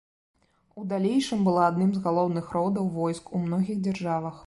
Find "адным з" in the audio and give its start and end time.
1.73-2.03